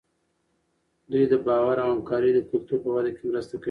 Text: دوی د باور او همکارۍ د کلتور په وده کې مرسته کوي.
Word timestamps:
دوی 1.11 1.23
د 1.31 1.35
باور 1.45 1.77
او 1.83 1.87
همکارۍ 1.95 2.31
د 2.35 2.39
کلتور 2.51 2.77
په 2.83 2.89
وده 2.95 3.11
کې 3.15 3.23
مرسته 3.31 3.53
کوي. 3.55 3.59